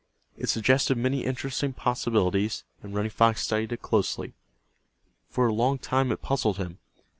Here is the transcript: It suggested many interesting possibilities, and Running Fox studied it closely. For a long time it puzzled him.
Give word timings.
It 0.35 0.49
suggested 0.49 0.97
many 0.97 1.25
interesting 1.25 1.73
possibilities, 1.73 2.63
and 2.81 2.95
Running 2.95 3.11
Fox 3.11 3.43
studied 3.43 3.71
it 3.71 3.83
closely. 3.83 4.33
For 5.29 5.45
a 5.45 5.53
long 5.53 5.77
time 5.77 6.11
it 6.11 6.23
puzzled 6.23 6.57
him. 6.57 6.79